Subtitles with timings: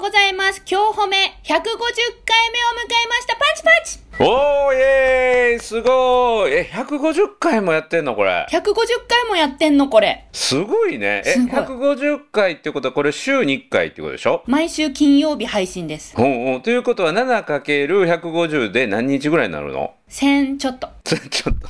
[0.00, 0.62] うございます。
[0.68, 3.36] 今日褒め150回目を迎えました。
[3.36, 8.62] パンチパンチおーイエーイすごいえ、150回もやってんのこれ？!150
[9.06, 10.26] 回もやってんのこれ。
[10.32, 11.22] すごいね。
[11.26, 14.42] え、すごい150回ってことはこれ週に1回ってことでしょ？
[14.46, 16.14] 毎週金曜日配信です。
[16.16, 16.62] うんうん。
[16.62, 20.88] ということは 7×150 で何日ぐらいになるの？1000ちょっと。
[21.04, 21.68] ちょちょっと。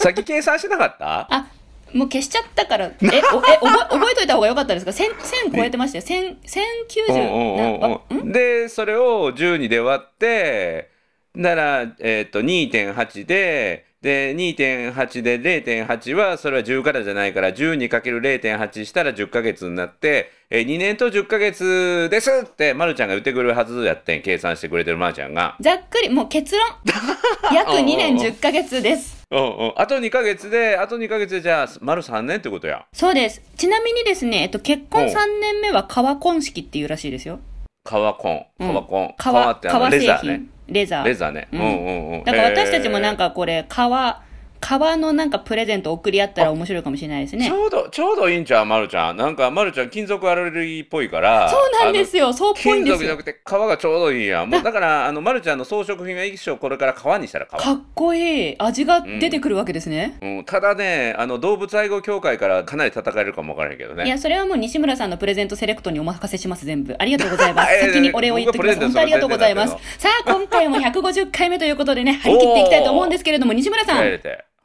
[0.00, 1.26] さっき計算してなかった？
[1.32, 1.46] あ、
[1.94, 2.86] もう消しちゃったから。
[2.86, 3.56] え、おえ、覚え、
[3.90, 6.04] 覚えといた方がよかったですか ?1000、1000超えてましたよ。
[6.04, 8.32] 1000、1090うんうんうんな、あうんん？
[8.32, 10.90] で、それを12で割って、
[11.34, 25.56] なら、えっ、と、2.8で、で、2.8で0.8は、それは10からじゃないから、12×0.8 したら10ヶ月になって、え2年と10ヶ月ですって、まるちゃんが言ってくれるはずやってん、計算してくれてるまるちゃんが。
[25.60, 26.66] ざっくり、もう結論。
[27.54, 29.24] 約2年10ヶ月です。
[29.30, 29.72] うんうん。
[29.76, 32.84] あと2ヶ月で、あと2ヶ月でじゃあ、丸3年ってことや。
[32.92, 33.42] そうです。
[33.56, 37.40] ちなみにですね、えっと、結婚うん3年目は革婚式っていうらしいですよ。
[37.82, 38.46] 革コン。
[38.60, 39.14] うん革コン。
[39.16, 39.90] 革、革ってあの。
[39.90, 40.42] レザーね。
[40.68, 41.04] レザー。
[41.04, 41.48] レザーね。
[41.52, 42.24] ううんんうんうん。
[42.24, 44.22] だから私たちもなんか、かこれ、革、
[44.60, 47.52] 革のなんかプレゼント送り合ったら面白いかもしれないですねち。
[47.52, 49.16] ょうど、ちょうどいいんちゃうまるちゃん。
[49.16, 51.48] なんか、まるちゃん金属アレルギーっぽいから。
[51.48, 52.32] そうなんですよ。
[52.32, 52.62] そうっ。
[52.62, 53.24] ぽいんですよ金属じゃなく。
[53.24, 54.50] て皮がちょうどいいやん。
[54.50, 57.50] もうだから、あの、まるちゃんの装飾品は一生これから皮にしたら皮。
[57.50, 58.56] かっこいい。
[58.58, 60.18] 味が出てくるわけですね。
[60.22, 64.04] うん、ただね、あの、動物愛護協会からかなり叩かれるかもわからへんけどね。
[64.04, 66.96] いや、それはもう西村さんのプレゼントセレクトにお任せします、全部。
[66.98, 67.72] ありがとうございます。
[67.74, 68.78] えー先にお礼を言っておきます。
[68.80, 69.76] 僕はプレゼント本当ありがとうございます。
[69.98, 74.06] さあ、今回も150回目ということでね、張り切っていきたいと思うんですけれども、西村さん。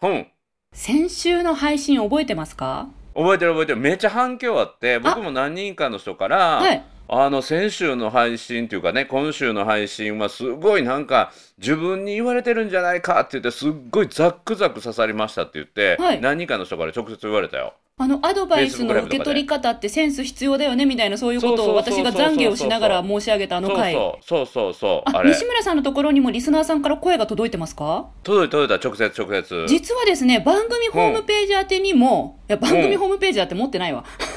[0.02, 0.28] うん。
[0.74, 2.88] 先週の配信覚えてますか？
[3.14, 3.80] 覚えてる覚えてる。
[3.80, 6.84] めっちゃ反響あって、僕も何人かの人から、はい。
[7.14, 17.74] あの先週の配信っていうかね今週の配信はすごいなんか自分に言われてるんじゃないかって言ってすっごいザックザク刺さりましたって言って、はい何人かの人から直接言われたよ。
[17.98, 23.94] あの、アドバイスの受け取り方ってセンス必要だよね、みたいなそういうことを私が懺悔をしながら申し上げたあの回。
[23.94, 29.66] そうそうそう西村さんのところにもリスナーさんから声が届いてますか届いた届いた直接直接。
[29.68, 34.06] 実はですね、番組ホームページ宛てにも、いや、番組ホームページだって持ってないわ。
[34.26, 34.31] うん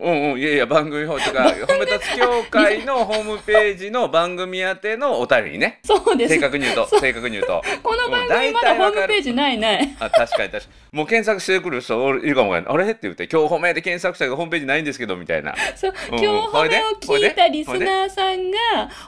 [0.00, 5.80] うんいやいや番組方とか褒め立つ協会のホームページの番組宛てのお便りにね。
[5.84, 6.34] そうです。
[6.34, 6.40] 正。
[6.40, 7.62] 確に言うと正確に言うと。
[7.82, 9.96] この番組まだホームページないない。
[10.00, 10.98] あ確かに確かに。
[10.98, 15.54] もう検索してくる人いるかもあれって言って今日褒めで検索したけどホームページないんですけどみたいな。
[15.74, 18.58] そう、うん今日褒めを聞いたリスナーさんが、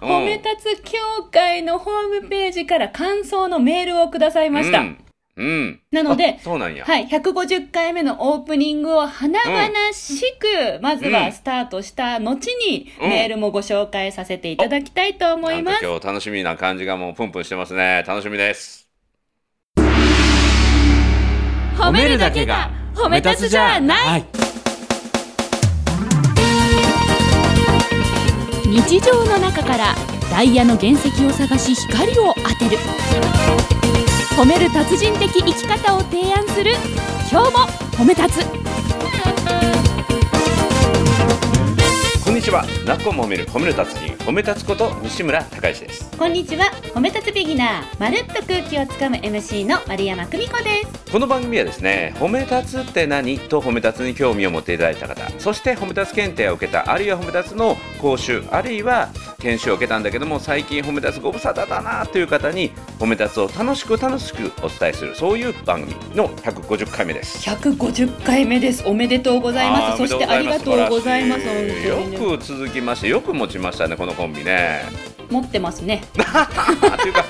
[0.00, 0.99] 褒め立つ協
[1.31, 4.81] 会のホームページから感想のメールをくださいました。
[4.81, 4.99] うん、
[5.38, 13.09] うん、なのであそうなんや、はい、150回目のオープニングを華々しく、まずはスタートした後に、うん。
[13.09, 15.84] メールもご紹介させていただきたいと思います。
[15.84, 18.04] 今日楽しみな感じがもうプンプンしてますね。
[18.06, 18.88] 楽しみです。
[21.76, 24.20] 褒めるだけが褒め立つじゃない。
[24.20, 24.25] い。
[28.66, 29.94] 日常の中から
[30.31, 32.78] ダイヤの原石を探し光を当てる
[34.38, 36.71] 褒める達人的生き方を提案する。
[37.28, 37.59] 今日も
[37.97, 38.47] 褒め立つ。
[42.25, 42.65] こんにちは。
[42.87, 46.16] なっこも褒める褒める達人褒め立つこと西村孝之です。
[46.16, 46.66] こんにちは。
[46.94, 50.99] 褒め立つビギナーまるっと空気をつかむ MC の丸山久美子です。
[51.10, 59.10] この番組はですね褒め立つって何と褒め立つに興味を持っていただいた方そして褒め立つ検定を受けたあるいは褒め立つの講習あるいは
[59.41, 67.48] 研修を受けたんだけども最近褒め立つご無沙汰だなという方に褒め立つを楽しく楽しくお伝えするそういう番組の150回目です。
[67.48, 68.82] 150回目です。
[68.87, 69.98] おめでとうございます。
[69.98, 71.47] そしてありがとうございます。
[71.47, 71.97] よ
[72.37, 76.02] く続きましてよく持ちましたねこのコンビね持ってますね。
[76.34, 76.48] あ
[77.00, 77.24] というか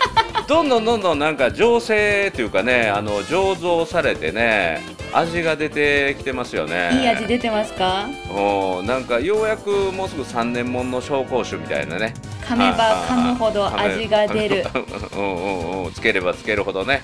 [0.46, 4.80] どんどんどんどんなんか醸成というかねあの醸造されてね
[5.12, 6.90] 味が出てきてますよね。
[7.00, 8.06] いい味出てますか？
[8.30, 12.14] おなんかようやくもうすぐ3年もんの紹興酒みたいなね。
[12.42, 14.64] 噛めば噛むほど味が出る。
[15.16, 15.26] うんう
[15.80, 17.02] んうんつければつけるほどね。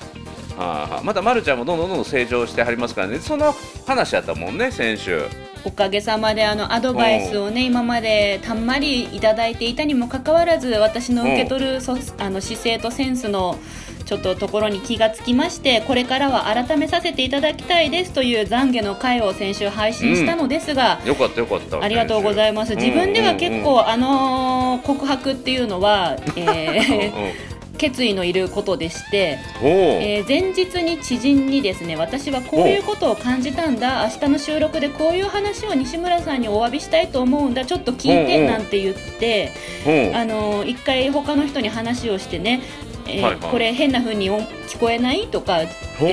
[0.57, 1.03] はあはあ。
[1.03, 3.19] またまるちゃんもどんどんどんどん成長してはりますからね。
[3.19, 3.55] その
[3.87, 5.21] 話やったもんね先週
[5.65, 13.59] おかげさまであのアドバイスをね今までたんまりいただいていたにもかかわらず私の受け取るそあの姿勢とセンスの
[14.05, 21.81] ちょっとところに気がつきましてこれからは改めさせていただきたいですという懺悔の回を先週配信したのですが、よかったよかった。
[21.81, 22.75] ありがとうございます。
[22.77, 27.33] 自分では結構、あのー告白っていうのは、えー
[27.85, 34.09] 決意のいることでして、えー前日に知人にですね私はこういうことを感じたんだ。
[34.11, 37.67] 明日の収録でこういう話を西村さんにお詫びしたいと思うんだ。
[37.67, 39.53] ちょっと聞いてなんて言って、
[39.87, 40.13] う。
[40.13, 42.63] んあのー一回他の人に話をしてね
[43.07, 43.51] えーはいはい。
[43.51, 45.67] これ変な風に音聞こえないとか、え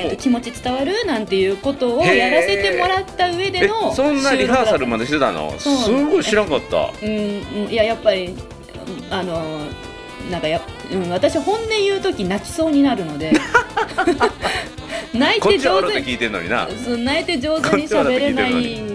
[0.08, 1.06] っと気持ち伝わる？
[1.06, 5.58] なんていうことをやらせてもらった上でえのそんなリハーサルまででしてたの？
[5.58, 5.70] す。
[5.90, 6.92] ごい知らんかった。
[7.02, 7.08] うん
[7.64, 8.36] うんいややっぱりうん
[9.10, 9.40] あの
[10.30, 10.60] なんかや、
[10.92, 13.32] うん、私本音言う時泣きそうになるので。
[15.14, 16.16] 泣いて上手に
[17.04, 18.91] 泣いて上手に喋れない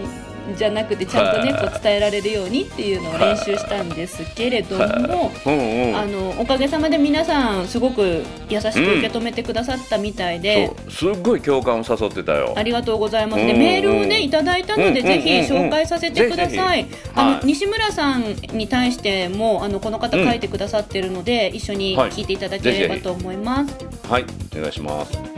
[0.56, 5.32] じゃなくてちゃんとねこう伝えられるようにっていうのを練習したんですけれども。
[5.46, 5.96] うんうん。
[5.98, 11.14] あのおかげさまで皆さんすごく優しく受け止めてくださったみたいで、そう。
[11.16, 12.54] すっごい共感を誘ってたよ。
[12.56, 13.46] ありがとうございます。
[13.46, 13.60] で、うん。
[13.60, 16.86] メールをねいただいたので、うんぜひ紹介させてください。
[17.16, 23.76] あの、はい西村さんに対してもあのこの方書いてくださってるので、一緒に聞いていただければと思います。
[24.10, 24.26] はい。
[24.56, 25.37] お願いします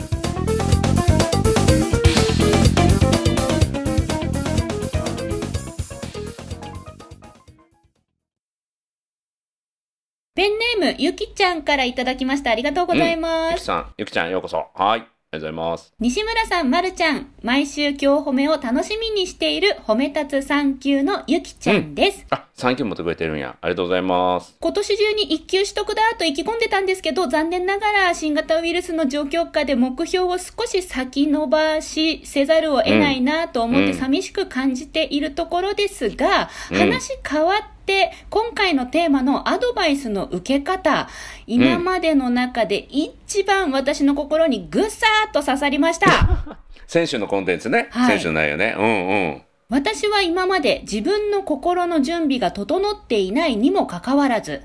[10.80, 12.50] ームゆきちゃんからいただきました。
[12.50, 13.52] ありがとうございます。
[13.52, 14.66] ゆきさんゆきちゃんようこそ。
[14.74, 15.94] はいありがとうございます。
[16.00, 22.26] 西村さん、まるちゃん、毎週今日褒めを楽しみにしている褒め立つ3級のゆきちゃんです。
[22.30, 23.56] あサンキュー持ってくれてるんや。
[23.60, 24.56] ありがとうございます。
[24.58, 33.94] 今年中に一級取得だと意気込んでたんですけど、残念ながら新型ウイルスの状況下で目標を少し先延ばしせざるを得ないなと思ってうん。
[33.94, 36.76] 寂しく感じているところですが、うん。
[36.76, 37.79] 話変わって、
[38.28, 41.08] 今回のテーマのアドバイスの受け方、
[41.46, 46.08] 今までの中で一番私の心にぐさーっと刺さりました。
[46.86, 54.62] 先週のコンテンツね、はい先週の内容ねうんうん私は今まで自分の心の準備が整っていないにもかかわらず、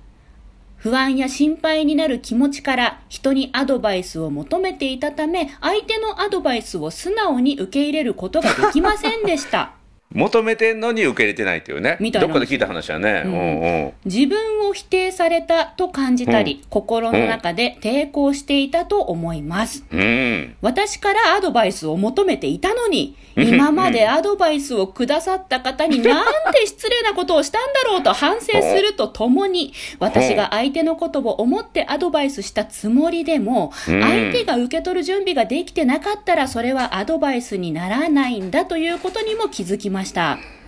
[0.77, 9.74] 不安や心配になる気持ちから人にアドバイスを求めていたため、相手のアドバイスを素直に受け入れることができませんでした。
[10.15, 11.97] 求めてんのに受け入れてないっていうね。
[11.99, 12.27] みたいな。
[12.27, 13.93] どっかで聞いた話やね、ううんん、うん。
[14.05, 19.83] 自分を否定されたと感じたり、心の中で抵抗していたと思います。
[19.91, 20.55] うん。
[20.61, 34.01] 私からアドバイスを求めていたのに、今までアドバイスをくださった方になんて失礼なことをしたんだろうと反省するとともに、私が相手のことを思ってアドバイスしたつもりでも、うん。
[34.01, 40.04] 相手が受け取る準備ができてなかったら、それはアドバイスにならないんだということにも気づきました。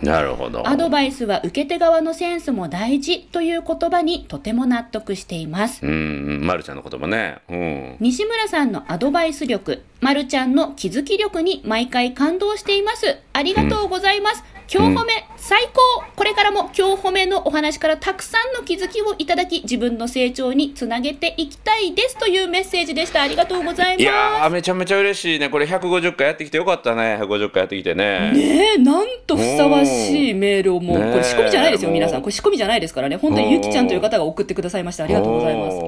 [0.02, 0.66] なるほど。
[0.68, 5.84] アドバイスは受け手側のセンスも大事という言葉にとても納得しています。
[5.84, 5.94] うんう
[6.38, 6.46] ん。
[6.46, 7.38] まるちゃんの言葉ね。
[7.48, 7.96] うん。
[7.98, 13.18] 西村さんのアドバイス力、まるちゃんの気づき力に毎回感動しています。
[13.32, 14.44] ありがとうございます。
[14.70, 15.80] 今日褒め、最高
[16.14, 23.22] これからも今日褒めのお話からたくさんの気づきをいただき、自分の成長につなげていきたいですというメッセージでした。
[23.22, 24.02] ありがとうございます。
[24.02, 32.20] いやーめちゃめちゃ嬉しいねこれ150回やってきてよかったね150回やってきてねねえ、なんとふさわしいメールをもう、これ仕込みじゃないですよ、皆さん。
[32.20, 33.16] これ仕込みじゃないですからね。
[33.16, 35.04] 本当にゆきちゃんという方が送ってくださいました。
[35.04, 35.78] ありがとうございます。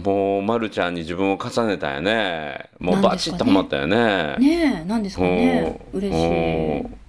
[0.00, 5.80] もうまるちゃんに自分を重ねたよねもうバチッとハマったよねねえ、なんですかね。
[5.92, 7.00] うん嬉しい。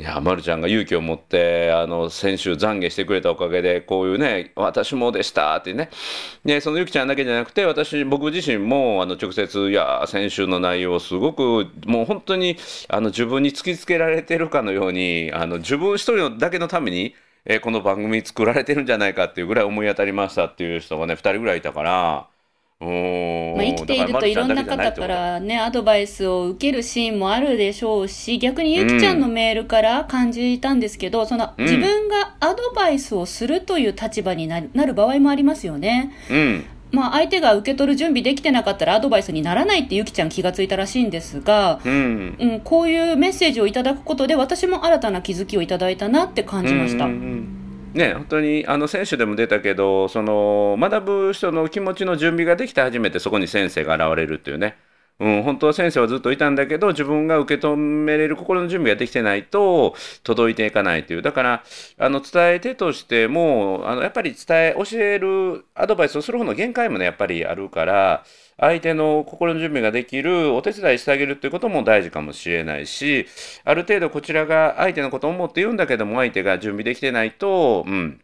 [0.00, 5.90] いや、ま、るちゃんが勇気を持ってあの先週懺悔してくれたおかげでこういうね私もでしたってね
[6.42, 12.56] でそのゆきちゃんだけじゃなくて私僕自身もあの直接いや先週の内容をすごくもう本当に
[12.88, 17.14] あの自分に突きつけられてるかのようにあの自分一人のだけのために、
[17.44, 22.39] えーこの番組作られてるんじゃないかっていうぐらい思い当たりましたっていう人がね2人ぐらいいたから。
[22.80, 31.64] まあ、生きているといろんな方からね、アドバイスを受けるシーンもあるでしょうし、逆にゆきちゃんのメールから感じたんですけど、そのうん。
[31.66, 36.12] 自分がアドバイスをするという立場にななる場合もありますよね。
[36.30, 36.64] うん。
[36.90, 42.36] まあ、相手が受け取る準備できてなかったらアドバイスにならないってゆきちゃん気がついたらしいんですが、うん。
[42.40, 47.04] うん、こういうメッセージをいただくことで私も新たな気づきをいただいたなって感じました。
[47.04, 47.59] うんうんうん
[47.92, 54.76] ね、本当にあの選手でも出たけどその学ぶ人の気持ちの準備ができて初めてそこに先生が現れるっていうね、
[55.20, 61.22] うん、本当は先生はずっといたんだけど自分が受け止めれる心の準備ができてないと届いていかないという。
[61.22, 61.64] だから
[61.98, 68.24] あの伝え手としてもあのやっぱり伝え教えるアドバイスをする方の限界もねやっぱりあるから
[68.58, 73.26] 相手の心の準備ができるお手伝いしてあげるっていうことも大事かもしれないし
[73.64, 78.20] ある程度こちらが相手のことを思って言うんだけども相手が準備できてないと、うん、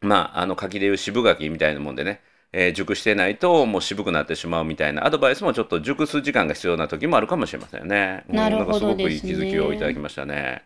[0.00, 2.20] まああの書きでいう渋書きみたいなもんでね、
[2.52, 8.24] えー熟してないともう渋くなってしまうみたいなアドバイスもちょっと熟す時間が必要な時もあるかもしれませんね。
[8.28, 10.64] うんなるほどんかすごくいい気づきをいただきましたね。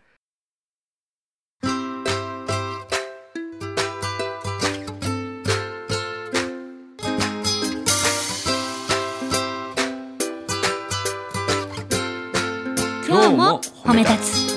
[13.06, 14.53] 今日も褒め立つ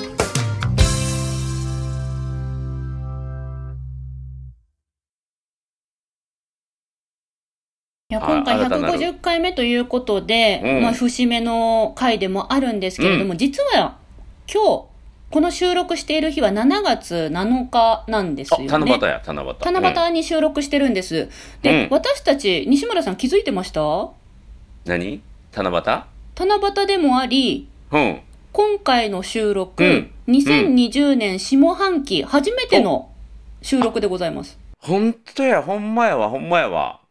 [8.10, 8.98] いや今回あ新たなる。
[8.98, 10.82] 150回目ということで、うん。
[10.82, 13.98] まあ、節目の回でもあるんですけれども、実は
[14.50, 14.84] 今日、
[15.30, 18.68] この収録している日は7月7日なんですよあね。
[18.68, 19.56] 七夕や七夕。
[19.62, 21.28] 七夕に収録してるんです。
[21.60, 21.90] で、うん。
[21.90, 23.82] 私たち、西村さん気づいてました？
[23.82, 24.08] うん
[24.86, 25.20] 何？
[25.54, 26.02] 七夕？
[26.46, 28.20] 七夕でもあり、うん。
[28.52, 30.10] 今回の収録、うん。
[30.28, 33.10] 2020年下半期初めての
[33.60, 34.58] 収録でございます。
[34.78, 37.00] ほんとやほんまやわほんまやわ。
[37.02, 37.07] あ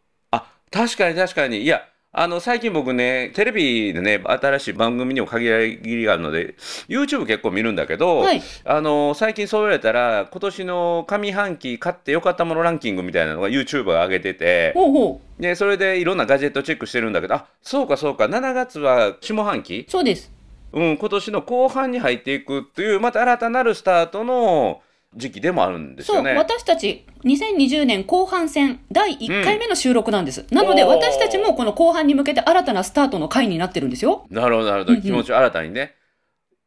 [0.70, 6.54] 確かに確かにいやあの最近僕ねテレビでね新しい番組にも限らりがあるので
[6.88, 15.42] YouTube 結構見るんだけど、はいあの最近そう言われたら今年の上半期買ってよかったものランキングみたいなのが YouTube が上げててほうほう。
[15.42, 19.86] でそれでいろんなガジェットチェックしてるんだけどあそうかそうか7月は下半期？
[19.88, 20.32] そうです。
[20.72, 24.82] うん、今年の後半に入っていくっていうまた新たなるスタートの
[25.14, 26.34] 時期でもあるんですそう、よね。
[26.34, 30.46] 私たち2020年後半戦第1回目の収録なんです。
[30.50, 34.26] なので私たちもこの後半に向けて新たなスタートの回になってるんですよ。
[34.30, 35.94] なるほどなるほうんうんど気持ちを新たにね。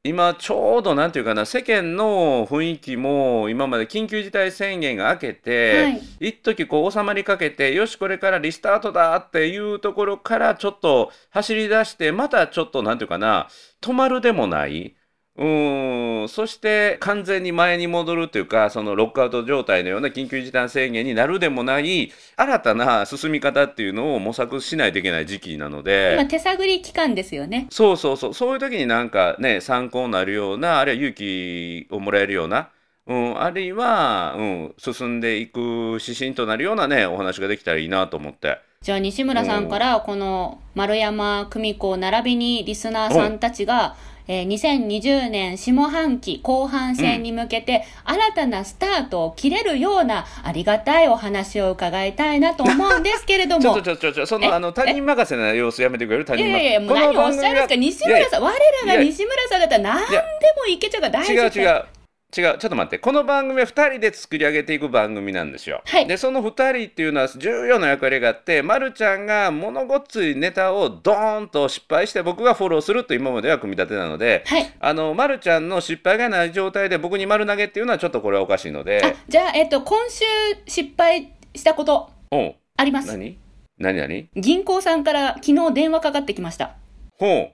[0.03, 13.47] 今ちょうどなんていうかな世間の雰囲気も今まで緊急事態宣言が明けて、はい一時こう収まりかけてよしこれからリスタートだっていうところからちょっと走り出してまたちょっとなんていうかな
[13.81, 14.95] 止まるでもない
[15.41, 26.13] うーんそして完全に前に戻るというかそのロックアウト状態のような緊急事態宣言になるでもない新たな進み方っていうのを模索しないといけない時期なので。
[26.13, 27.65] 今手探り期間ですよね。
[27.71, 32.69] そうそうそうそういう時になんかね参考になるようなあるいは勇気をもらえるような、
[33.07, 38.59] うん、あるいは、うん、進んでいく指針となるようなねお話ができたらいいなと思って。
[38.83, 43.95] じゃあ西村さんからこの丸山久美子並びにリスナーさんたちが、
[44.27, 56.25] えー2020年下半期後半戦に向けて新たなスタートを切れるようなありがたいお話を伺いたいなと思うんですけれど ちょもっとちょっとちょっとそえのあの他人任せな様子やめてくれる？
[56.25, 58.53] 他い人任せやいやいや、もう何をおっしゃるんですか、西村さん、我
[58.87, 60.17] らが西村さんだったら何で
[60.57, 61.61] もいけちゃうから大違う丈夫。
[61.61, 61.85] 違う
[62.35, 65.81] 違うちょっと待ってこの番組は2人で作り上げていく番組なんですよ。
[65.85, 74.73] はいでその2人っていうのは重要な役割があって、ま、るちゃんが物ごっついネタをドーンと失敗して僕がフォローすると今までは組み立てなので、はい。
[74.79, 80.23] あの、ま、るちゃんの失敗がない状態で僕に丸投げっていうのはちょっとこれはおかしいのであ、じゃあ、えっと、今週
[80.65, 82.09] 失敗したこと
[82.77, 83.09] あります。
[83.09, 83.37] 何？
[83.77, 84.29] 何何？
[84.35, 86.75] 銀行さんから昨日電話かかってきました。
[87.17, 87.51] ほ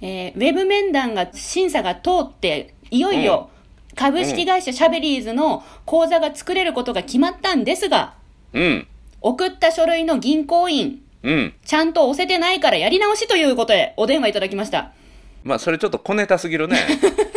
[0.00, 3.50] えーウェブ面談が審査が通って、いよいよ
[3.94, 8.14] 株式会社シャベリーズの口座が作れることが決まったんですが、
[8.52, 8.86] ううん。
[9.20, 11.54] 送った書類の銀行員、うん。
[11.64, 14.92] ちゃんと押せてないからやり直しということでお電話いただきました。
[15.44, 16.78] まあそれちょっと小ネタすぎるね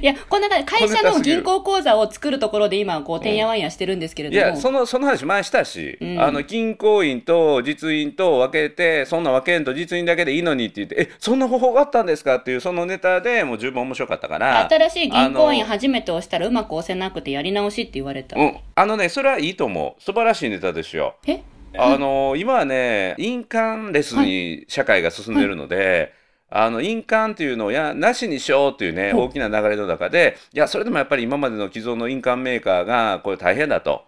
[0.00, 4.46] いや、こんな会社の銀行口座を作るところで今、こう、てんやわんやしてるんですけれいども。
[4.46, 6.20] やそのその話前したし、うん。
[6.20, 18.38] あの銀行員と実印と分けてそんな分けんと実印だけでいいのにって言ってえそんな方法があったんですかっていうそのネタでもう十分面白かったから新しい銀行員初めて押したらうまく押せなくてやり直しって言われた。
[18.38, 20.02] うん、あのねそれはいいと思う。
[20.02, 21.16] 素晴らしいネタですよ。
[21.26, 21.42] え？
[21.78, 26.12] あの今はね印鑑レスに社会が進んでるので、
[26.48, 34.04] あの印鑑っていうのをやなしにしようっていうね大きな流れの中でいやそれでもやっぱり今までの既存の印鑑メーカーがこれ大変だと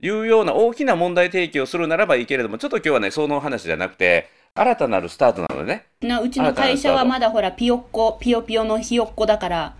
[0.00, 9.74] いうような大きな問題提起をするならばいいけれどもちょっと今日はねその話じゃなくて新たなるスタートなのでね、なうちの会社はまだほら、ピヨッコ、ピヨピヨのひよっこだから、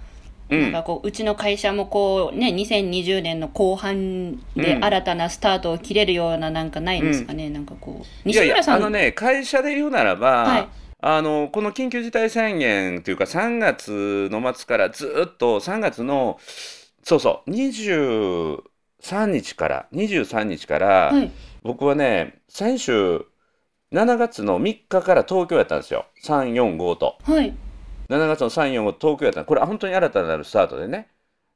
[0.50, 4.85] うん、なんかこう、うちの会社もこう、ね、2020年の後半でうん。
[4.85, 8.29] 新たなスタートを切れるようななんかないんですかね、なんかこう。
[8.29, 10.69] いやいや西村さんあのね会社で言うならば、はい
[11.00, 16.38] あのこの緊急事態宣言というか3月の末からずっと3月の
[17.05, 18.62] そうそう23
[19.26, 21.31] 日から23日から、はい。
[21.62, 23.26] 僕はね先週
[23.93, 26.07] 7月の3日から東京やったんですよ。
[26.25, 27.17] 345と。
[27.23, 27.55] はい。
[28.11, 29.45] 7月の345東京やった。
[29.45, 31.09] これは本当に新たなるスタートでね。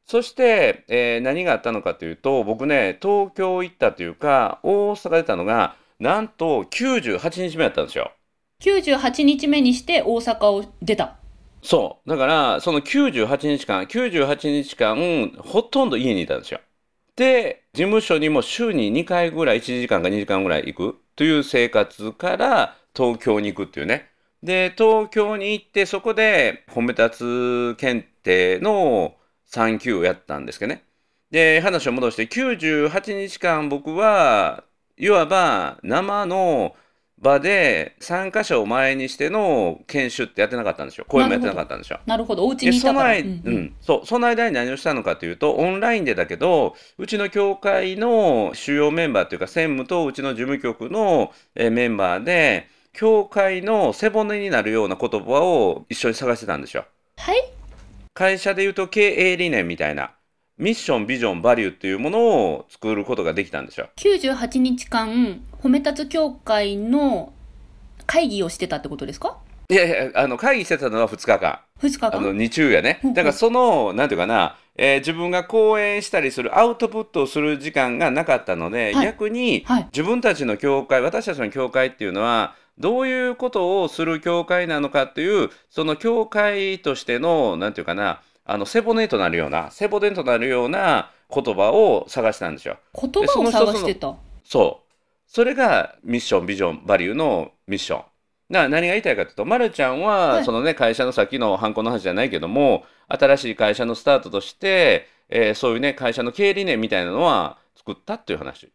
[0.06, 8.12] そして、えー何があったのかというと僕ね東京行ったというか大阪出たのがなんと98日目やったんですよ
[8.62, 11.16] 98日目にして大阪を出た。
[11.62, 12.08] そう。
[12.08, 16.60] だからその98日間98日間ほとんど家にいたんですよ。
[17.16, 20.98] で事務所にも週に2回ぐらい1時間か2時間ぐらい行く。
[21.16, 24.08] という生活から東京に行くっていうね。
[24.42, 29.14] で東京に行ってそこで褒め立つ検定の
[29.50, 30.84] 3級をやったんですけどね。
[31.32, 34.64] で話を戻して98日間僕は
[34.96, 36.76] いわば生の
[37.22, 41.06] 場で参加者を前にしての研修ってやってなかったんですよ。
[41.08, 42.00] 講演もやってなかったんですよ。
[42.04, 42.44] なるほど。
[42.44, 43.14] お家でにいたから。
[43.14, 43.54] その間、うんうん。
[43.54, 56.84] うん、そうその間に何をしたのかというとオンラインでだけどうちの教会の主要メンバーというか専務とうちの事務局のえーメンバーで教会の背骨になるような言葉を一緒に探してたんですよ。
[57.18, 57.42] はい。
[58.14, 60.10] 会社でいうと経営理念みたいな
[60.58, 63.88] ミッションビジョンバリューっていうものを作ることができたんですよ。
[63.96, 67.32] 98日間褒め立つ協会の
[68.06, 69.38] 会議をしてたってことですか？
[69.68, 71.60] いやいやあの会議してたのは2日間。
[71.80, 72.16] 2日間？
[72.16, 73.00] あの日中やね。
[73.14, 92.78] だからその、なんていうかな、えー自分が講演したりするアウトプットをする時間がなかったので、はい逆にはい自分たちの教会、私たちの教会っていうのは、どういうことをする教会なのかっていう、その教会としての、なんていうかな、あの背骨となるような、背骨となるような言葉を探したんですよ。
[93.00, 94.16] 言葉を探してた？
[94.44, 94.81] そう。
[95.34, 98.04] それがミッション、ビジョン、バリューのミッション。
[98.50, 108.70] な何が言いたいかというと、まるちゃんは、はいそのね、会社のさっきのハンコの話じゃないけども、新しい会社のスタートとして、えーそういうね、会社の経営理念みたいなのは作ったっていう話。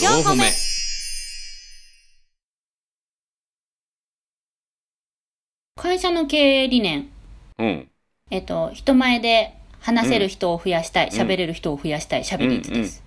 [0.00, 0.44] 4歩目
[5.74, 7.10] 会社の経営理念
[7.58, 7.88] うん。
[8.30, 11.10] えっと人前で話せる人を増やしたいん。
[11.10, 13.02] 喋、れる人を増やしたい喋り率です、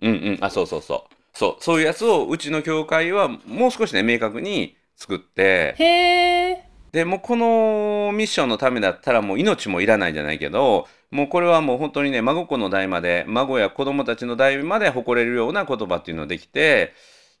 [0.00, 0.38] うんうん。
[0.40, 1.14] あ、そうそうそう。
[1.34, 6.72] そう、そういうやつをうちの教会はもう少しね、明確に作って、へえ。
[6.92, 16.92] でもうこのミッションのためだったらもう命もいらないじゃないけどもうこれはもう本当にね孫子の代まで孫や子供たちの代まで誇れるような言葉っていうのができて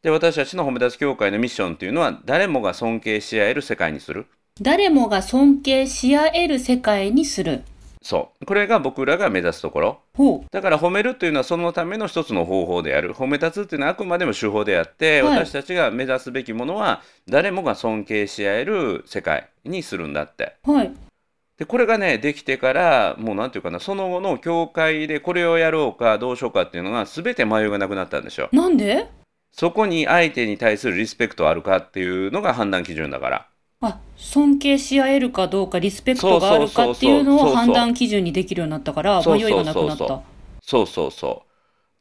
[0.02, 4.26] で私たちの褒め立つ協会のミッションっていうのは誰もが尊敬し合える世界にする
[4.58, 7.62] 誰もが尊敬し合える世界にする
[8.02, 8.46] そう。
[8.46, 10.00] これが僕らが目指すところ。
[10.14, 10.46] ほう。
[10.50, 13.14] だから褒めるというのはそのための一つの方法である。
[13.14, 15.38] 褒め立つっていうのはあくまでも手法であって、はい。
[15.38, 20.56] 私たちが目指すべきものは誰もが尊敬し合える世界にするんだって。
[20.64, 20.92] はい。
[21.58, 28.48] でこれがねできてからもうなんていうかなその後の教会でこれをやろうかどうしようかっていうのが全て迷いがなくなったんですよ。
[28.52, 29.06] なんで？
[29.52, 33.46] そこに相手に対するリスペクトあるかっていうのが判断基準だから。
[33.82, 40.22] あ尊敬し合えるかどうかリスペクトがあるかっていうのを判断基準にできるようになったから迷いがなくなっそうそうた
[40.62, 41.52] そうそうそう。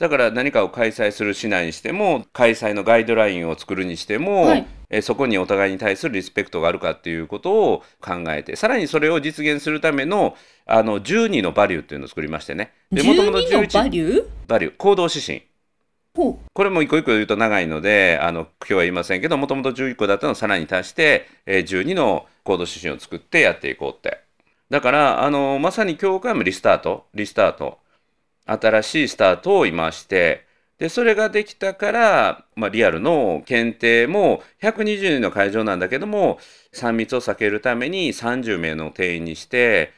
[0.02, 12.74] だから何かを開催するしないにしても開催のガイドラインを作るにしても、はいえそこにお互いに対するリスペクトがあるかっていうことを考えてさらにそれを実現するためのあの12のバリューっていうのを作りましてね。
[12.92, 14.26] で元々12のバリュー？
[14.48, 15.44] バリュー行動指針。
[16.54, 24.20] これも一個一個言うと長いので、あの、今日は言いませんけど、もともと11個だったのをさらに足して、えー12の行動指針を作ってやっていこうって。
[24.70, 27.80] だから、あの、まさに教会もリスタート、リスタート、
[28.46, 30.46] 新しいスタートを今して、
[30.80, 36.40] で、それができたから、まあ、リアルの検定も120人の会場なんだけども、
[36.74, 39.94] 3密を避けるために30名の定員にして、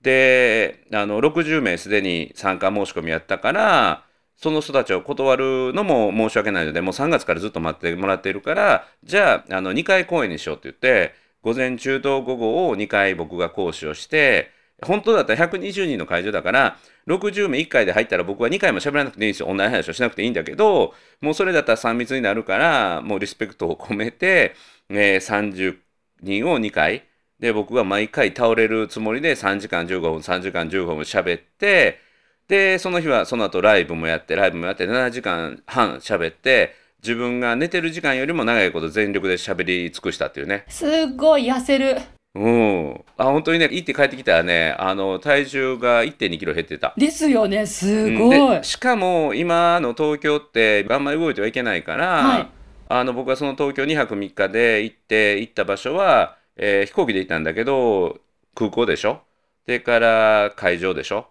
[0.00, 4.07] で、あの、60名すでに参加申し込みやったから、
[4.38, 16.76] その人たちを断るのも申し訳ないので、もう3月からずっと待ってもらっているから、じゃあ、あの、2回公演にしようって言って、午前中と午後を2回僕が講師をして、本当だったら120人の会場だから、
[17.08, 19.48] 60名1回で入ったら僕は2回も喋らなくていいんですよ。
[19.48, 24.54] 同じ話をしなくていいんだけど、もうそれだったら3密になるから、もうリスペクトを込めて、
[24.88, 25.78] えー30
[26.22, 27.04] 人を2回、
[27.40, 32.00] で、僕は毎回倒れるつもりで3時間15分、3時間15分喋って、
[32.48, 40.64] で、その日はその後ライブもやって、ライブもやって7時間半喋って、自分が寝てる時間よりも長いこと全力で喋り尽くしたっていうね。
[40.68, 41.96] すごい痩せる
[42.34, 43.04] うん。
[43.16, 46.94] あ、本当にね、行って帰ってきたらね、あの、体重が1.2キロ減ってた。
[46.96, 52.46] ですよねすうんごい、でしかも今の東京ってあんまり動いてはいけないから、はい
[52.90, 58.18] あの僕はその東京2泊3日で行って行った場所は、えー飛行機で行ったんだけど
[58.54, 59.20] 空港でしょ？
[59.66, 61.26] でから会場でしょ？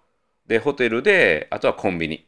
[0.47, 2.25] でホテルであとはコンビニ、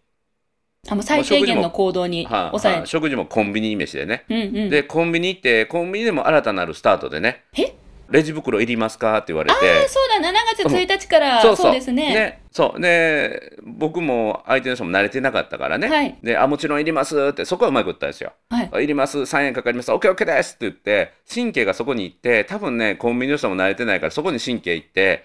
[0.88, 4.70] あもう最低限の行動にはあ抑えはあ食事もコンビニ飯でね、うんうん。
[4.70, 7.44] でコンビニ行ってコンビニでも新たなるスタートでね。
[7.58, 7.76] え？
[8.12, 9.56] レジ袋いりますかって言われて。
[9.56, 11.72] ああそうだ7月1日から、そうそう。
[11.72, 12.42] ですね。
[12.52, 12.82] そう。
[12.82, 16.18] で僕も相手の人も慣れてなかったからね、はい。
[16.24, 18.34] であもちろんいりますってそこはうまく言ったんですよ。
[18.50, 18.70] はい。
[18.72, 25.24] あいります3円かかります OKOK ですって言って神経がそこに行って多分ねコンビニの人も慣れてないからそこに神経行って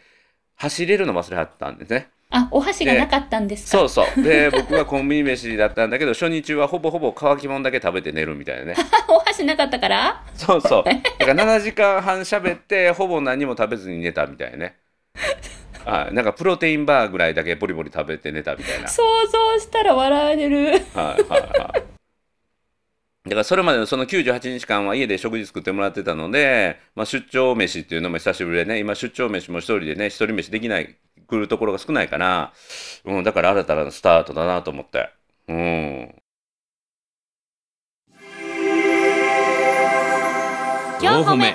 [0.56, 3.78] 走れるの忘れはったんですねあお箸がなかったんですか？
[3.78, 4.22] そうそう。
[4.22, 8.74] で僕はコンビニ飯だったんだけど 初日はほぼほぼ乾き物だけ食べて寝るみたいなね。
[9.08, 10.22] お箸なかったから？
[10.34, 10.84] そうそう。
[10.84, 14.76] だから7時間半喋ってほぼ何も食べずに寝たみたいなね。
[15.86, 18.88] あ なんかプロテインバーぐらいだけボリボリ食べて寝たみたいな。
[18.88, 20.66] 想像したら笑える。
[20.66, 20.76] はい
[21.28, 21.82] はいはい。
[23.26, 30.94] だからそれまでのその98日間は家で食事作ってもらってたので、まあ、出張飯っていうのも久しぶりでね今出張飯も一人でね一人飯できない
[31.26, 32.52] 来るところが少ないから、
[33.04, 35.10] うん、だから新たなスタートだなと思って。
[35.48, 36.14] うん。
[41.00, 41.54] 4歩目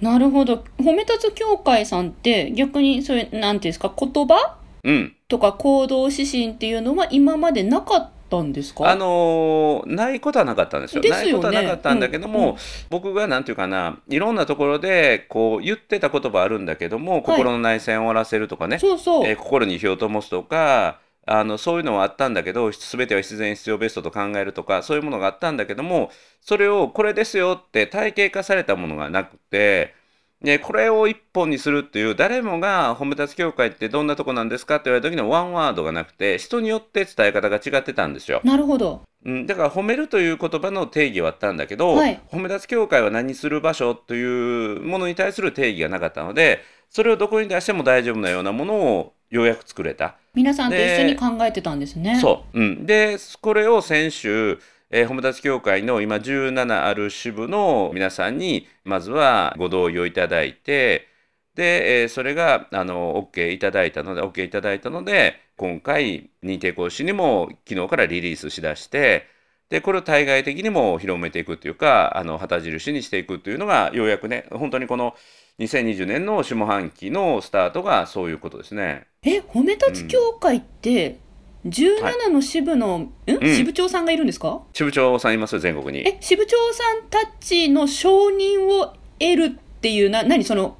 [0.00, 0.64] なるほど。
[0.78, 4.56] 褒め立つ協会さんって逆にそういうなんていうんですか言葉？
[4.82, 5.16] うん。
[5.28, 8.90] とか行動指針っていうのは今までなかったんですか？
[8.90, 11.02] あのーないことはなかったんですよ。
[11.02, 12.56] ですよねないことはなかったんだけども、うんうん
[12.90, 30.00] 僕がなんていうかないろんなところでこう言ってた言葉あるんだけども、心の内戦を終わらせるとかね、そうそう、えー心に火を灯すとかあのそういうのはあったんだけど全ては必然必要ベストと考えるとかそういうものがあったんだけどもそれをこれですよって体系化されたものがなくて。
[30.42, 34.76] でこれを一本にするっていう誰もが褒め立つ協会ってどんなとこなんですか？
[34.76, 38.40] って言われた時のワンワードがなくて人によって伝え方が違ってたんですよ。
[38.42, 39.02] なるほど。
[39.24, 42.20] うん、だから褒めるという言葉の定義はあったんだけど、はい。
[42.28, 50.16] 褒め立つ協会は何する場所というものに対する定義がなかったのでそれをどこに出しても大丈夫なようなものをようやく作れた。
[50.34, 52.18] 皆さんと一緒に考えてたんですね。
[52.20, 54.58] そう、うん、でこれを先週、
[54.92, 61.08] えー褒め立つ協会の今17ある支部の皆さんにまずはご同意をいただいて
[61.54, 69.26] で、えーそれがあの OK いただいたので OK いただいたので今回認定講師にも昨日からリリースしだして
[69.70, 75.14] でこれを対外的にも広めていくっていうかあの旗印にしていくっていうのがようやくね本当にこの
[75.58, 79.06] 2020年の下半期のスタートがそういうことですね。
[79.22, 81.18] え褒め立つ協会って
[81.64, 83.12] 17の支部の、ん？
[83.26, 83.54] うん。
[83.54, 84.62] 支部長さんがいるんですか？
[84.72, 86.06] 支部長さんいますよ全国に。
[86.06, 90.76] え支部長さんたちの承認を得るっていうな何その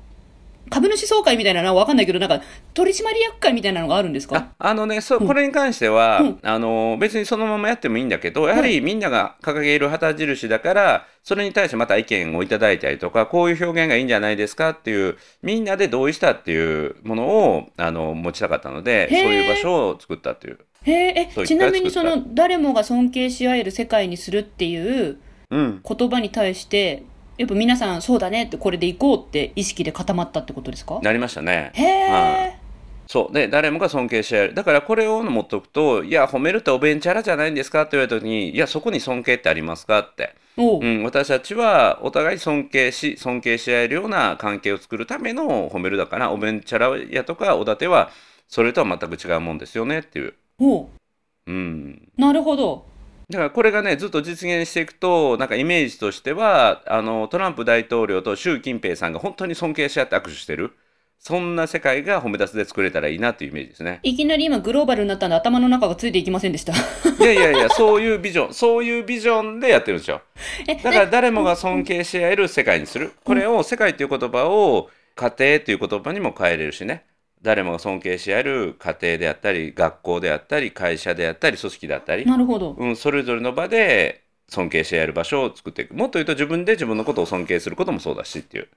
[0.70, 2.40] 株主総会みたいなのは分かんないけどなんか
[2.72, 4.54] 取締役会みたいなのがあるんですか？
[4.58, 5.26] ああのねそううん。
[5.28, 6.38] これに関しては、うん。
[6.42, 20.58] あの別にそのままやってもいいんだけどやはりみんなが掲げる旗印だからそれに対してまた意見をいただいたりとかこういう表現がいいんじゃないですかっていうみんなで同意したっていうものをあの持ちたかったのでそういう場所を作ったっていう。
[20.84, 24.76] へえちなみにその誰もが尊敬し合える世界にするってい
[25.08, 25.18] う
[25.50, 27.04] うん言葉に対して
[27.38, 31.00] やっぱ皆さんそうだねってこれでいこうって意識で固まったってことですか？
[31.02, 31.70] なりましたね。
[31.74, 32.56] へえ、
[33.06, 40.34] そうで誰もが尊敬し合えるだからこれを持っとくと「いや褒めるっておべんちゃらじゃないんですか?」って言われた時に「いやそこに尊敬ってありますか?」って。
[40.58, 48.10] うん、私たちはお互い尊敬し尊敬し合えるような関係を作るための褒めるだからおべんちゃらやとかおだては
[48.48, 50.88] それとは全く違うもんですよねっていう、おう
[51.46, 52.86] うん、なるほど
[53.30, 60.76] だからこれがねずっと実現していくとなんかイメージとしてはあのトランプ大統領と習近平さんが本当に尊敬し合って握手してる
[61.18, 64.00] そんな世界が褒め立つで作れたらいいなっていうイメージですね。
[64.02, 66.76] いきなり今グローバルになったんで頭の中がついていきませんでしたい
[67.20, 70.20] やいやいやそういうビジョンそういうビジョンでやってるんですよ。
[70.66, 73.12] えだから誰もが尊敬し合える世界にする。
[73.24, 77.04] これを世界という言葉を家庭という言葉にも変えれるしね。
[77.42, 85.94] 誰もが尊敬し合える家庭であったり、学校であったり、会社であったり、組織であったり、なるほどうん、それぞれの場で尊敬し合える場所を作っていく。
[85.94, 88.68] もっと言うと自分で自分のことを尊敬することもそうだしっていう。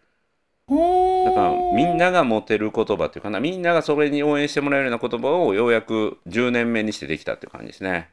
[0.67, 8.09] ほだからーみんなが持てる言葉っていうかな、みんながそれに応援してもらえるような言葉をようやく10年目にしてできたっていう感じですね。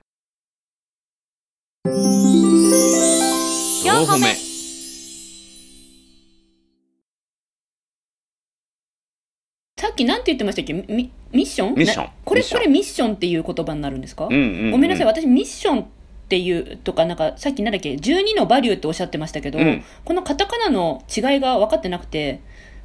[3.84, 4.51] 4歩目
[9.82, 10.74] さっきなんて言ってましたっけ？
[10.74, 11.74] ミミッション？
[11.74, 12.04] ミッション。
[12.04, 14.70] なこれこれミッションっていう言葉になるんですか、うんうん、うん。
[14.70, 15.86] ごめんなさい私ミッションっ
[16.28, 19.82] ていうとかなんかさっきなんだっけ？12のバリューっておっしゃってましたけど、うん。
[20.04, 22.40] このカタカナの違いが分かってなくて。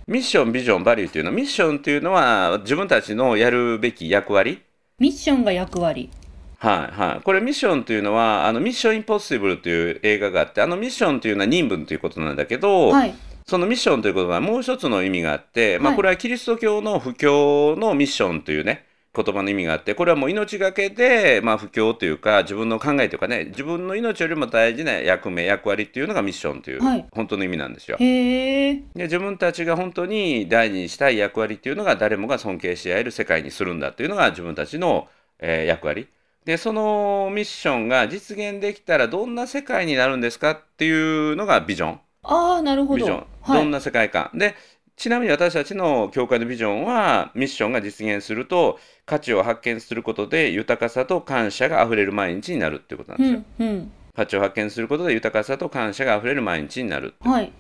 [0.08, 1.30] ミッション、ビジョン、バリューっていうの。
[1.30, 4.64] は、ミッションっていうのは自分たちのやるべき役割？
[4.98, 6.10] ミッションが役割。
[6.58, 7.22] はいはい。
[7.24, 13.14] これミッションというのは、あのミッションインポッシブルという映画があって、あのミッションというのは任務ということなんだけど、はい
[13.48, 27.06] そのミッションということはもう一つの意味があって、まあはいこれはキリスト教の布教のミッションというね、言葉の意味があって、これはもう命がけで、まあ布教というか、自分の考えというかね、自分の命よりも大事な役目、役割っていうのがミッションという、はい。
[27.12, 27.98] 本当の意味なんですよ。
[28.00, 35.08] 自分たちが本当に大事にしたい役割っていうのが誰もが尊敬し合える世界にするんだっていうのが自分たちの、
[35.40, 36.10] えー役割。
[36.44, 42.00] でそのミッションが実現できたらどんな世界になるんですかっていうのがビジョン。
[42.24, 42.98] ああなるほど。
[42.98, 44.56] ビジョン、はいどんな世界観で
[44.98, 53.92] ちなみに私たちの教会のビジョンはミッションが実現すると価値を発見することで豊かさと感謝があふれる毎日になるっていうことなんですよ、うんうん。
[54.16, 57.52] 価値を発見することで豊かさと感謝があふれる毎日になるはい。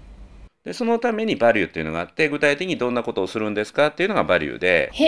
[0.66, 4.90] でそのためにバリューっていうのがあって具体的にどんなことをするんですかっていうのがバリューで。
[4.92, 5.04] へ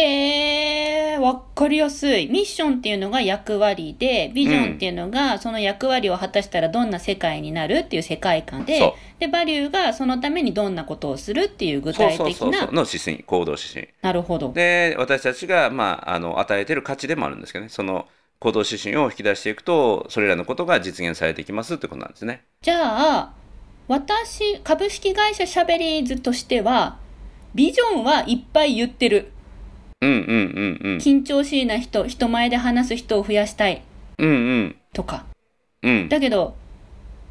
[1.19, 2.27] え、わかりやすい。
[2.27, 14.51] ミッションっていうのが役割で、ビジョンっていうのがその役割を果たしたらどんな世界になるっていう世界観でそ、で、バリューがそのためにどんなことをするっていう具そう体的なそうそうそう、の指針行動指針なるほど。
[14.53, 18.07] で私たちが、まあ、あの与えてる価値でもあるんですけどねその
[18.39, 22.43] 行動指針を引き出していくとそれらのことが実現されていきますってことなんですね。
[22.61, 23.33] じゃあ、
[23.89, 26.99] 私、株式会社シャベリーズとしては、
[27.55, 29.31] ビジョンはいっぱい言ってる。
[30.01, 33.81] うんうんうんうん緊張しいな人、人前で話す人を増やしたい
[34.17, 34.31] うんう
[34.61, 35.25] んとか。
[35.83, 36.55] うんだけど、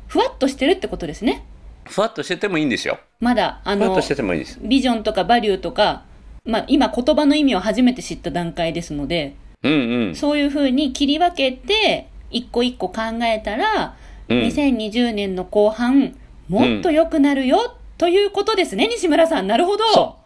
[0.07, 1.45] ふわっとしてるってことですね。
[1.85, 2.99] ふわっとしててもいいんですよ。
[3.21, 4.59] まだ、あのふわっと、しててもいいです。
[4.63, 6.05] ビジョンとかバリューとか、
[6.45, 13.97] まあ今言葉の意味を初めて知った段階ですので、うんうんそういうふうに切り分けて、一個一個考えたら、
[14.29, 16.15] うん2020年の後半、
[16.49, 19.47] もっと良くなるよ、ということですね、西村さん。
[19.47, 19.85] なるほど。
[19.93, 20.18] そ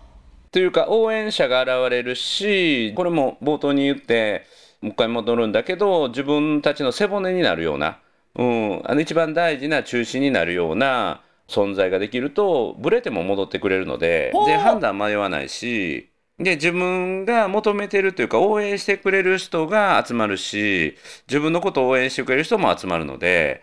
[0.53, 4.47] というか応援者が現れるしこれも冒頭に言って
[4.81, 7.99] もう一回戻るんだけど自分たちの背骨になるような、
[8.35, 20.97] うん、あの一番大事な中心になるような存在ができるとブレても戻ってくれるのでで判断迷わないしで自分が求めてるというか応援してくれる人が集まるし
[21.29, 23.63] 自分のことを応援してくれる人も集まるので。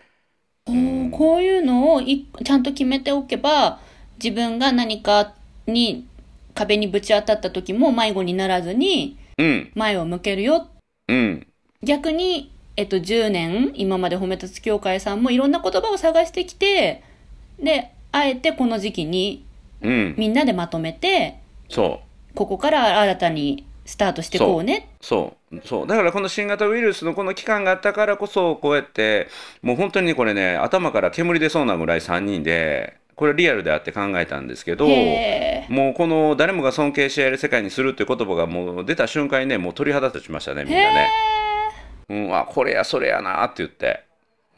[0.66, 3.78] おーこういうのをいちゃんと決めておけば、
[4.22, 5.34] 自分が何か
[5.66, 6.06] に
[6.60, 9.72] 壁にぶち当たった時も迷子にならずにうん。
[9.74, 10.68] 前を向けるよ。
[11.08, 11.46] うん。
[11.82, 17.02] 逆に、えっと、10年、今まで褒め立つ協会さんもいろんな言葉を探してきて、
[17.58, 19.46] で、あえてこの時期に
[19.80, 20.14] うん。
[20.18, 21.38] みんなでまとめて、
[21.70, 22.34] そう。
[22.34, 24.90] ここから新たにスタートしていこうね。
[25.00, 25.60] そう。
[25.64, 25.86] そう。
[25.86, 29.28] だからこの新型ウイルスのこの期間があったからこそこうやって
[29.62, 41.08] もう本当にこれね頭から煙出そうなぐらい3人でこれリアルであって考えたんですけどもうこの誰もが尊敬し合える世界にするっていう言葉がもう出た瞬間にねもう鳥肌立ちましたねみんなね。
[42.08, 44.04] うん、あこれやそれやなって言って。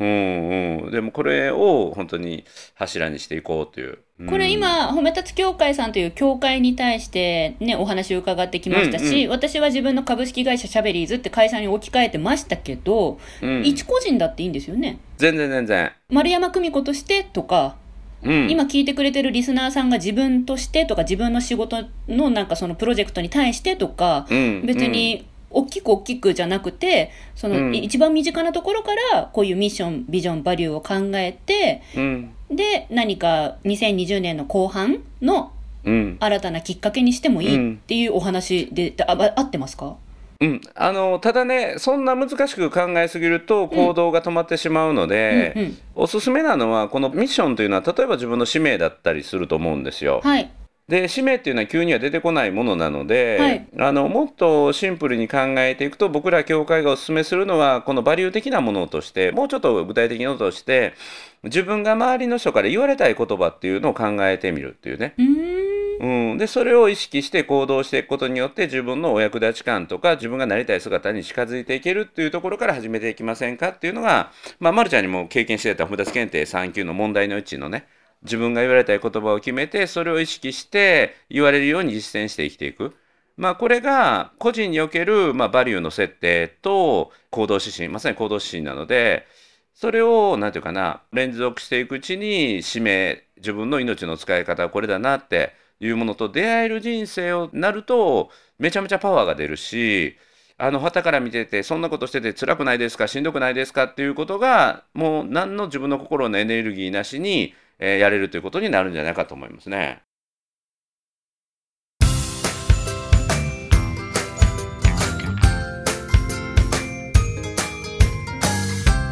[0.00, 3.98] うんうん、でもこれを本当に柱にしていこうという。
[4.18, 15.00] うんこれ今、褒め立つ協会さんという協会に対してね、お話を伺ってきましたし、うん私は自分の株式会社シャベリーズって会社に置き換えてましたけど、うん一個人だっていいんですよね。
[15.16, 15.92] 全然全然。
[16.08, 17.76] 丸山久美子としてとか、
[18.24, 24.66] うん、今聞いてくれてるリスナーさんが自分としてとか自分の仕事のなんかそのプロジェクトに対してとか、うん。
[24.66, 27.74] 別に大きく大きくじゃなくて、その、うん。
[27.74, 32.30] 一番身近なところからこういうミッション、ビジョン、バリューを考えて、うん。
[32.50, 35.52] で、何か2020年の後半の
[35.84, 36.16] うん。
[36.20, 39.96] 新たなきっかけにしてもいいっていうお話で、ああ合ってますか？
[40.42, 50.22] うん、あのただねそんな難しく考えすぎると行動が止まってしまうので、うんうんおすすめなのはこのミッションというのは例えば自分の使命だったりすると思うんですよ。
[50.24, 50.50] はい。
[50.88, 60.94] で使命っていうのは急には出てこないものなので、はいあのもっとシンプルに考えていくと僕ら教会がおすすめするのはこのバリュー的なものとしてもうちょっと具体的なものとして
[61.44, 65.14] 自分が周りの人から言われたい言葉っていうのを考えてみるっていうね。
[65.18, 65.81] う。
[66.02, 77.86] うん、でそれを意識して行動していくことによって自分のお役立ち感とか自分がなりたい姿に近づいていけるっていうところから始めていきませんかっていうのが、まあ、ま、るちゃんにも経験してた褒め立検定3級の問題のうちのね
[78.24, 82.96] 自分が言われたい言葉を決めてそれを意識して言われるように実践して生きていく。
[83.36, 89.26] まあ、これが個人における、まあ、バリューの設定と行動指針まさに行動指針なので
[89.72, 100.16] それを何て言うかな連続していくうちに使命自分の命の使い方はこれだなっていうものと出会える人生をなるとめちゃめちゃパワーが出るし
[100.56, 110.02] あの旗から見ててそんなことしてて辛くないですかしんどくないですかっていうことがもう何の自分の心のエネルギーなしに、えーやれるということになるんじゃないかと思いますね。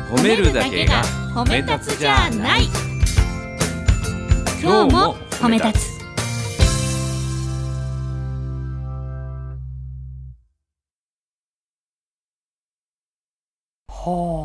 [0.09, 1.03] 褒めるだけが
[1.35, 2.69] 褒め立つじゃない。
[4.63, 6.00] 今日も褒め立つ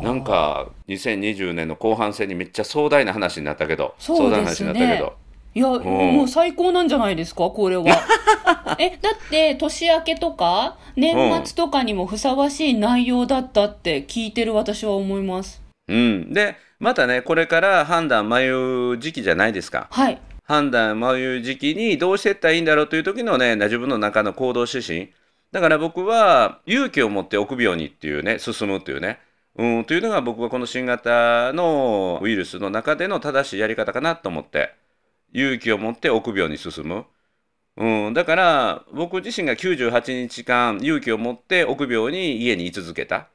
[0.02, 3.84] なんか2020年の後半戦にめっちゃ壮大な話になったけど。
[3.88, 3.92] ね。
[3.98, 5.14] 壮大な話になったけど。
[5.54, 7.84] いや、もう最高なんじゃないですか、これは。
[8.78, 11.16] え、だって、年明けとか、年
[11.46, 15.62] 末とかにもふさわしい内容だったって聞いてる私は思います。
[15.88, 19.88] うん、でまたねこれから判断迷う時期じゃないですか。
[19.90, 20.18] はい。
[20.44, 25.12] 判断迷う時期にどうしていったらいいんだろうという時のね自分の中の行動指針。
[25.52, 29.20] だから僕は勇気を持って臆病にっていうね進むっていうね
[29.58, 34.74] うん、というのが僕はこの新型のウイルスの中での正しいやり方かなと思って
[35.32, 37.06] 勇気を持って臆病に進む。
[37.78, 43.28] うん、だから僕自身が98日間勇気を持って臆病に家に居続けた。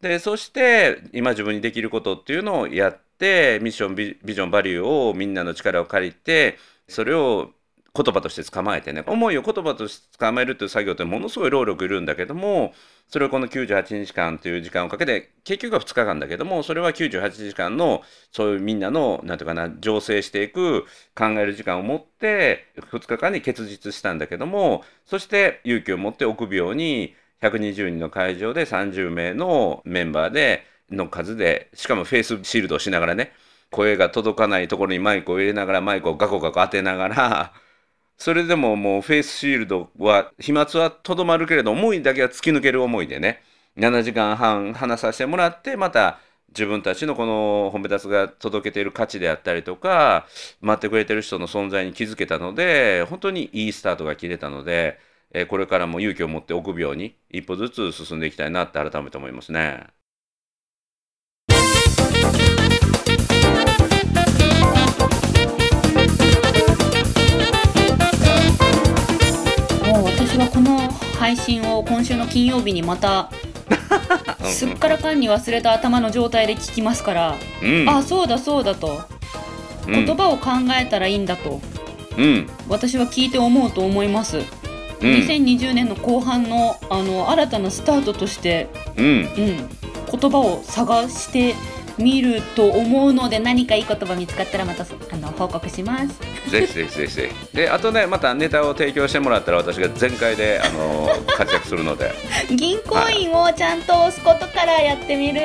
[0.00, 7.50] でそして今自分にできることっていうのをやってミッションビジョンバリューをみんなの力を借りてそれを
[7.94, 9.02] 言葉として捕まえてね。
[9.06, 12.72] 思いを言葉として捕まえるっていう作業ってものすごい労力いるんだけども
[13.08, 20.84] それをこの98日間という時間をかけて結局は2日間だけどもそれは98時間のそういうみんなの何て言うかな醸成していく
[21.16, 33.32] 考える時間を持って2日間に結実したんだけどもそして勇気を持って臆病に120人の会場で30名のメンバーでの数でしかもフェイスシールドをしながらね
[33.70, 37.52] 声が届かないところにマイクを入れながらマイクをガコガコ当てながら
[38.20, 43.42] それでももうフェイスシールドは飛沫はとどまるけれど思いだけは突き抜ける思いでね
[43.78, 50.26] 7時間半話させてもらってまた自分たちのこの褒め立つが届けている価値であったりとか
[50.60, 54.98] 待ってくれてる人の存在に気づけたので本当にいいスタートが切れたので、
[55.48, 59.86] これからも勇気を持って臆病に一歩ずつ進んでいきたいなって改めて思いますね。
[70.30, 70.78] 私はこの
[71.18, 73.32] 配信を今週の金曜日にまた
[74.44, 79.00] すっからかんに忘れた頭の状態で聞きますから、うん、あそうだそうだと。
[79.88, 80.04] うん。
[80.04, 81.60] 言葉を考えたらいいんだと。
[82.16, 82.48] うん。
[82.68, 84.44] 私は聞いて思うと思います、うん。
[85.00, 89.06] 2020年の後半のあの新たなスタートとして、うん。
[89.06, 91.56] うん、言葉を探して
[91.98, 96.20] みると思うので何かいい言葉見つかったらまたそあの報告します。
[96.50, 97.56] ぜひぜひぜひぜひ。
[97.56, 102.12] であとねまたネタを提供してもらったら私が全開であの 活躍するので、
[102.50, 105.40] 銀行員をちゃんと押すことからやってみる。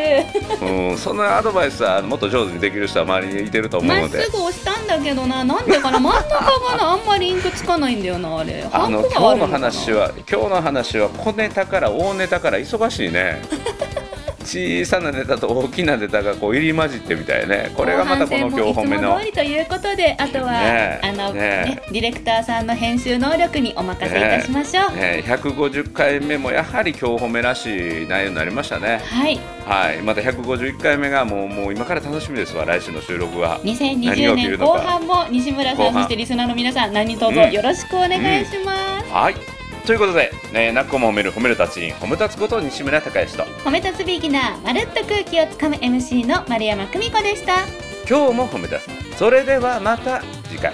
[0.62, 4.24] うん、そんなアドバイスはもっと上手にできる人は周りにいてると思うまっので。
[4.24, 5.44] すぐ押したんだけどな。
[5.44, 6.00] なんでかな。
[6.00, 6.92] 真ん中がな。
[6.92, 8.66] あんまりリンクつかないんだよなあれ。
[8.72, 13.42] あの今日の話は今日の話は小ネタから大ネタから忙しいね
[14.46, 17.72] 小さなネタと大きなネタがこう入り混じってみたいね。
[17.76, 19.20] これがまたこの今日褒めの。
[19.20, 29.02] りということであとは、ねえあのねねディレクターさんの編集能力にお任せいたしましょう、ね、150回目もやはり今日褒めらしい内容になりましたね。
[29.04, 29.40] はい。
[29.66, 30.02] はい。
[30.02, 39.55] また151回目がもうもう今から楽しみですわ来週の収録は何2020が起き年後半も西村さんそしてリスナーの皆さん何卒うんよろしくお願いします、はい
[39.86, 43.44] ということで、ね、なっこも褒める褒める達人褒め立つこと西村孝之と。
[43.44, 47.66] 褒め立つビギナーまるっと空気をつかむ MC の丸山久美子でした。
[48.10, 48.80] 今日も褒め立
[49.14, 49.18] つ。
[49.18, 50.74] それではまた次回